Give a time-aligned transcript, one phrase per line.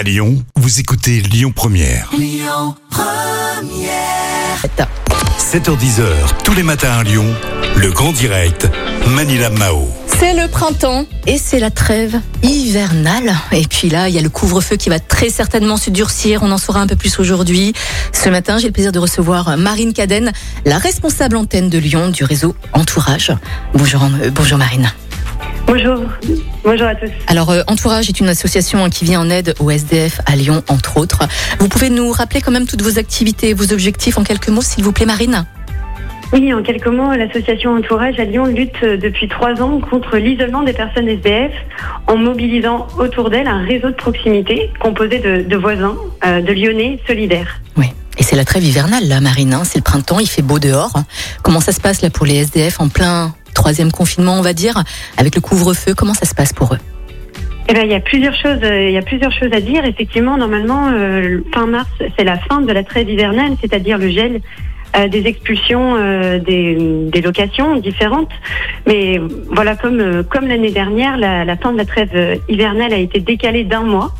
[0.00, 2.10] À Lyon, vous écoutez Lyon Première.
[5.38, 6.06] 7h10h,
[6.42, 7.26] tous les matins à Lyon,
[7.76, 8.66] le grand direct,
[9.08, 9.90] Manila Mao.
[10.06, 13.34] C'est le printemps et c'est la trêve hivernale.
[13.52, 16.42] Et puis là, il y a le couvre-feu qui va très certainement se durcir.
[16.42, 17.74] On en saura un peu plus aujourd'hui.
[18.14, 20.32] Ce matin, j'ai le plaisir de recevoir Marine Cadenne,
[20.64, 23.34] la responsable antenne de Lyon du réseau Entourage.
[23.74, 24.90] Bonjour, euh, bonjour Marine.
[25.72, 26.00] Bonjour,
[26.64, 27.10] bonjour à tous.
[27.28, 30.96] Alors, euh, Entourage est une association qui vient en aide au SDF à Lyon, entre
[30.96, 31.20] autres.
[31.60, 34.82] Vous pouvez nous rappeler quand même toutes vos activités, vos objectifs en quelques mots, s'il
[34.82, 35.46] vous plaît, Marine
[36.32, 40.64] Oui, en quelques mots, l'association Entourage à Lyon lutte euh, depuis trois ans contre l'isolement
[40.64, 41.52] des personnes SDF
[42.08, 45.94] en mobilisant autour d'elles un réseau de proximité composé de, de voisins,
[46.26, 47.60] euh, de Lyonnais solidaires.
[47.76, 47.86] Oui.
[48.18, 49.54] Et c'est la trêve hivernale, là, Marine.
[49.54, 49.62] hein.
[49.64, 50.92] C'est le printemps, il fait beau dehors.
[51.42, 54.82] Comment ça se passe, là, pour les SDF en plein troisième confinement, on va dire,
[55.18, 56.78] avec le couvre-feu Comment ça se passe pour eux?
[57.68, 59.84] Eh ben, il y a plusieurs choses, euh, il y a plusieurs choses à dire.
[59.84, 64.40] Effectivement, normalement, euh, fin mars, c'est la fin de la trêve hivernale, c'est-à-dire le gel
[64.96, 65.94] euh, des expulsions
[66.38, 68.32] des, locations différentes.
[68.88, 69.20] Mais
[69.52, 74.10] voilà, comme l'année dernière, la, fin de la trêve hivernale a été décalée d'un mois.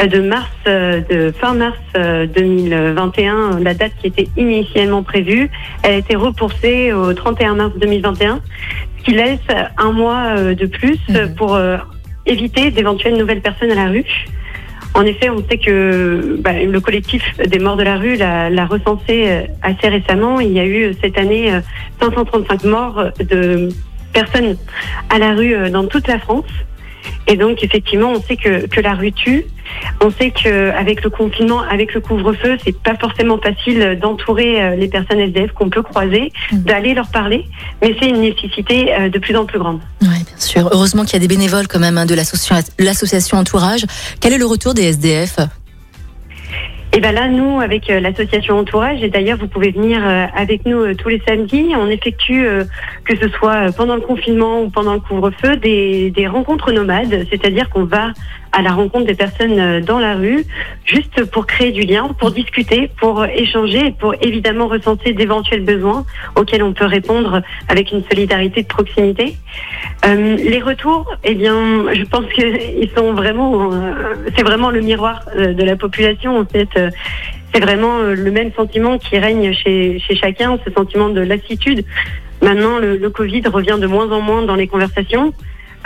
[0.00, 5.50] Euh, De mars, euh, de fin mars euh, 2021, la date qui était initialement prévue,
[5.82, 8.40] elle a été repoussée au 31 mars 2021,
[8.98, 9.38] ce qui laisse
[9.78, 11.34] un mois euh, de plus euh, Mhm.
[11.36, 11.76] pour euh,
[12.26, 14.04] éviter d'éventuelles nouvelles personnes à la rue.
[14.94, 19.24] En effet, on sait que bah, le collectif des morts de la rue l'a recensé
[19.28, 20.38] euh, assez récemment.
[20.38, 21.60] Il y a eu euh, cette année euh,
[22.00, 23.70] 535 morts de
[24.12, 24.56] personnes
[25.10, 26.44] à la rue euh, dans toute la France.
[27.26, 29.46] Et donc, effectivement, on sait que, que la rue tue.
[30.02, 34.76] On sait que avec le confinement, avec le couvre-feu, c'est pas forcément facile d'entourer euh,
[34.76, 36.62] les personnes SDF qu'on peut croiser, Mhm.
[36.62, 37.46] d'aller leur parler,
[37.82, 39.80] mais c'est une nécessité euh, de plus en plus grande.
[40.02, 40.68] Oui, bien sûr.
[40.72, 43.86] Heureusement qu'il y a des bénévoles quand même hein, de l'association l'association Entourage.
[44.20, 45.38] Quel est le retour des SDF
[46.96, 50.64] Et ben là, nous, avec euh, l'association Entourage, et d'ailleurs, vous pouvez venir euh, avec
[50.64, 51.72] nous euh, tous les samedis.
[51.76, 52.46] On effectue,
[53.04, 57.68] que ce soit pendant le confinement ou pendant le couvre-feu, des, des rencontres nomades, c'est-à-dire
[57.68, 58.12] qu'on va
[58.54, 60.44] à la rencontre des personnes euh, dans la rue,
[60.84, 66.06] juste pour créer du lien, pour discuter, pour échanger, et pour évidemment recenser d'éventuels besoins
[66.36, 69.34] auxquels on peut répondre avec une solidarité de proximité.
[70.06, 75.24] Euh, les retours, eh bien, je pense qu'ils sont vraiment, euh, c'est vraiment le miroir
[75.36, 76.38] de la population.
[76.38, 76.68] En fait,
[77.52, 81.84] c'est vraiment le même sentiment qui règne chez, chez chacun, ce sentiment de lassitude.
[82.40, 85.32] Maintenant, le Covid revient de moins en moins dans les conversations.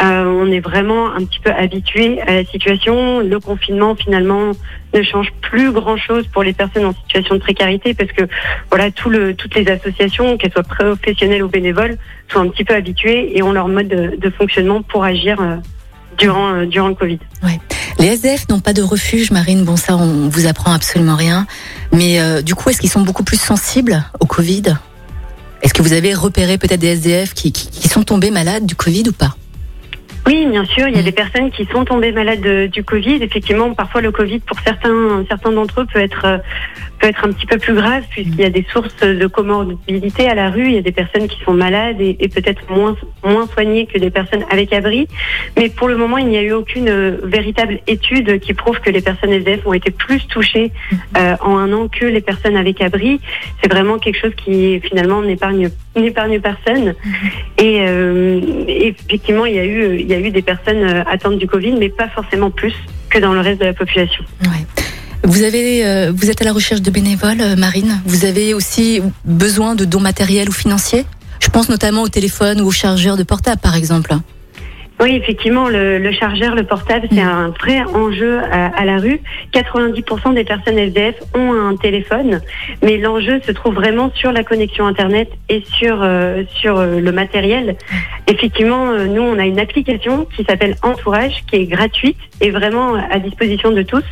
[0.00, 3.20] Euh, on est vraiment un petit peu habitué à la situation.
[3.20, 4.52] Le confinement, finalement,
[4.94, 8.22] ne change plus grand-chose pour les personnes en situation de précarité parce que
[8.70, 11.98] voilà, tout le, toutes les associations, qu'elles soient professionnelles ou bénévoles,
[12.32, 15.56] sont un petit peu habituées et ont leur mode de, fonctionnement pour agir euh,
[16.16, 17.18] durant, euh, durant le Covid.
[17.98, 19.64] Les SDF n'ont pas de refuge, Marine.
[19.64, 21.48] Bon, ça, on vous apprend absolument rien.
[21.92, 24.76] Mais euh, du coup, est-ce qu'ils sont beaucoup plus sensibles au Covid?
[25.62, 27.52] Est-ce que vous avez repéré peut-être des SDF qui
[27.88, 29.37] sont tombés malades du Covid ou pas?
[30.28, 31.04] Oui, bien sûr, il y a Mm.
[31.04, 33.14] des personnes qui sont tombées malades de- du Covid.
[33.22, 36.38] Effectivement, parfois le Covid, pour certains, certains d'entre eux, peut être euh,
[36.98, 40.34] peut être un petit peu plus grave puisqu'il y a des sources de comorbidité à
[40.34, 40.66] la rue.
[40.66, 44.10] Il y a des personnes qui sont malades et, peut-être moins moins soignées que des
[44.10, 45.08] personnes avec abri.
[45.56, 48.90] Mais pour le moment, il n'y a eu aucune euh, véritable étude qui prouve que
[48.90, 50.70] les personnes SDF ont été plus touchées
[51.16, 53.20] euh, en un an que les personnes avec abri.
[53.62, 56.94] C'est vraiment quelque chose qui finalement n'épargne n'épargne personne.
[57.58, 61.38] Et, euh, effectivement, il y a eu il y a eu des personnes euh, atteintes
[61.38, 62.74] du Covid, mais pas forcément plus
[63.10, 64.24] que dans le reste de la population.
[64.42, 64.77] Ouais.
[65.24, 68.00] Vous avez, euh, vous êtes à la recherche de bénévoles, euh, Marine.
[68.06, 71.04] Vous avez aussi besoin de dons matériels ou financiers?
[71.40, 74.12] Je pense notamment au téléphone ou au chargeur de portable, par exemple.
[75.00, 77.28] Oui, effectivement, le, le chargeur, le portable, c'est Mm.
[77.28, 79.20] un vrai enjeu à, à la rue.
[79.54, 82.40] 90% des personnes SDF ont un téléphone,
[82.82, 87.12] mais l'enjeu se trouve vraiment sur la connexion Internet et sur, euh, sur euh, le
[87.12, 87.76] matériel.
[88.26, 92.94] Effectivement, euh, nous, on a une application qui s'appelle Entourage, qui est gratuite et vraiment
[92.94, 94.02] à disposition de tous,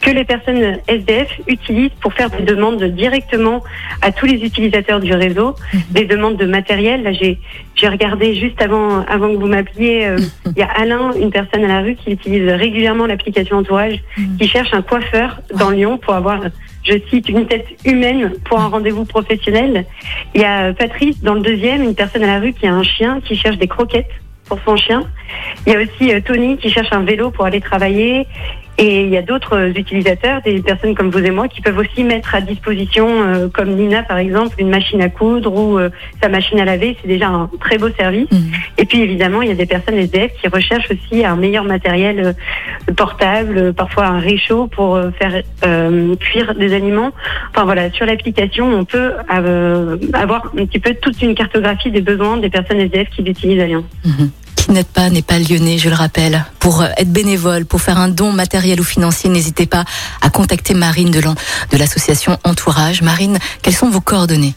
[0.00, 3.62] que les personnes SDF utilisent pour faire des demandes directement
[4.02, 5.80] à tous les utilisateurs du réseau, Mhm.
[5.90, 7.02] des demandes de matériel.
[7.02, 7.38] Là, j'ai
[7.76, 11.64] j'ai regardé juste avant, avant que vous m'appeliez, euh, il y a Alain, une personne
[11.64, 14.36] à la rue qui utilise régulièrement l'application Entourage, Mhm.
[14.38, 16.40] qui cherche un coiffeur dans Lyon pour avoir,
[16.84, 19.84] je cite, une tête humaine pour un rendez-vous professionnel.
[20.34, 22.84] Il y a Patrice dans le deuxième, une personne à la rue qui a un
[22.84, 24.10] chien qui cherche des croquettes
[24.48, 25.02] pour son chien.
[25.66, 28.26] Il y a aussi euh, Tony qui cherche un vélo pour aller travailler.
[28.76, 32.02] Et il y a d'autres utilisateurs, des personnes comme vous et moi, qui peuvent aussi
[32.02, 35.90] mettre à disposition, euh, comme Nina par exemple, une machine à coudre ou euh,
[36.20, 36.96] sa machine à laver.
[37.00, 38.30] C'est déjà un très beau service.
[38.32, 38.36] Mmh.
[38.78, 42.34] Et puis évidemment, il y a des personnes SDF qui recherchent aussi un meilleur matériel
[42.88, 47.12] euh, portable, euh, parfois un réchaud pour euh, faire euh, cuire des aliments.
[47.50, 52.00] Enfin voilà, sur l'application, on peut euh, avoir un petit peu toute une cartographie des
[52.00, 53.84] besoins des personnes SDF qui utilisent Alliance.
[54.04, 54.30] Mhm.
[54.68, 56.44] N'êtes pas n'est pas lyonnais, je le rappelle.
[56.58, 59.84] Pour euh, être bénévole, pour faire un don matériel ou financier, n'hésitez pas
[60.22, 61.20] à contacter Marine de
[61.76, 63.02] l'association Entourage.
[63.02, 64.54] Marine, quelles sont vos coordonnées?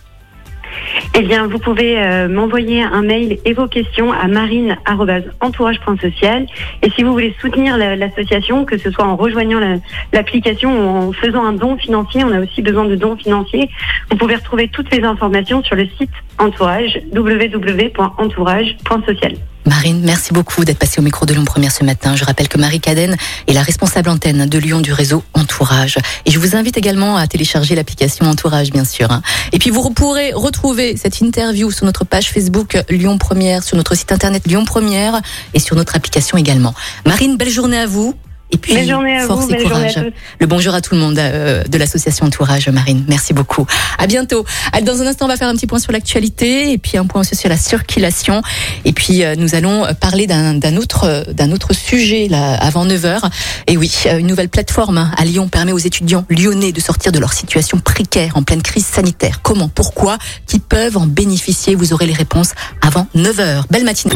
[1.16, 6.46] Eh bien, vous pouvez euh, m'envoyer un mail et vos questions à marine@entourage.social.
[6.84, 9.78] Et si vous voulez soutenir la- l'association, que ce soit en rejoignant la-
[10.14, 13.70] l'application ou en faisant un don financier, on a aussi besoin de dons financiers.
[14.12, 19.34] Vous pouvez retrouver toutes les informations sur le site Entourage www.entourage.social.
[19.68, 22.16] Marine, merci beaucoup d'être passée au micro de Lyon Première ce matin.
[22.16, 23.18] Je rappelle que Marie Cadenne
[23.48, 25.98] est la responsable antenne de Lyon du réseau Entourage.
[26.26, 29.12] Et je vous invite également à télécharger l'application Entourage, bien sûr.
[29.12, 29.22] hein.
[29.52, 33.94] Et puis vous pourrez retrouver cette interview sur notre page Facebook Lyon Première, sur notre
[33.94, 35.22] site internet Lyon Première
[35.54, 36.74] et sur notre application également.
[37.06, 38.16] Marine, belle journée à vous.
[38.52, 40.00] Et puis, à force vous, et à courage.
[40.40, 43.04] Le bonjour à tout le monde euh, de l'association Entourage, Marine.
[43.08, 43.66] Merci beaucoup.
[43.98, 44.46] À bientôt.
[44.84, 47.22] Dans un instant, on va faire un petit point sur l'actualité et puis un point
[47.22, 48.42] aussi sur la circulation.
[48.86, 53.20] Et puis, euh, nous allons parler d'un autre, d'un autre sujet là, avant 9h.
[53.68, 57.12] Et oui, euh, une nouvelle plateforme hein, à Lyon permet aux étudiants lyonnais de sortir
[57.12, 59.42] de leur situation précaire en pleine crise sanitaire.
[59.42, 61.76] Comment Pourquoi Qui peuvent en bénéficier?
[61.76, 63.64] Vous aurez les réponses avant 9h.
[63.70, 64.16] Belle matinée.